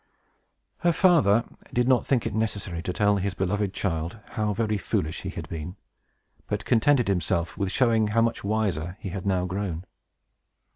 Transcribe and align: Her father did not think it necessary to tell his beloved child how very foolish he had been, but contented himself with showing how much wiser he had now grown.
Her 0.79 0.93
father 0.93 1.45
did 1.71 1.87
not 1.87 2.07
think 2.07 2.25
it 2.25 2.33
necessary 2.33 2.81
to 2.81 2.91
tell 2.91 3.17
his 3.17 3.35
beloved 3.35 3.71
child 3.71 4.17
how 4.29 4.51
very 4.51 4.79
foolish 4.79 5.21
he 5.21 5.29
had 5.29 5.47
been, 5.47 5.75
but 6.47 6.65
contented 6.65 7.07
himself 7.07 7.55
with 7.55 7.71
showing 7.71 8.07
how 8.07 8.23
much 8.23 8.43
wiser 8.43 8.97
he 8.99 9.09
had 9.09 9.27
now 9.27 9.45
grown. 9.45 9.85